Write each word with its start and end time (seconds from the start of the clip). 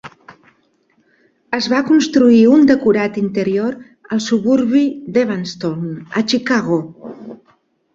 Es 1.57 1.67
va 1.73 1.81
construir 1.91 2.41
un 2.55 2.65
decorat 2.73 3.21
interior 3.23 3.79
al 4.17 4.27
suburbi 4.31 4.85
d'Evanston, 5.15 5.89
a 6.25 6.29
Chicago. 6.35 6.87